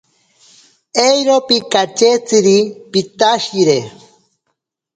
[1.11, 2.57] Ero pikachetziri
[2.91, 3.77] pitashire.